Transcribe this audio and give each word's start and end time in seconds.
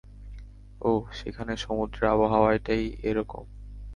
ওহ, 0.81 1.03
সেখানে 1.11 1.53
সমুদ্রের 1.57 2.05
আবহাওয়াটাই 2.05 2.83
এরকম! 3.03 3.43